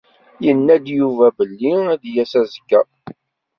Yenna-d 0.43 0.85
Yuba 0.97 1.27
belli 1.37 1.73
ad 1.93 1.99
d-yas 2.01 2.33
azekka. 2.41 2.81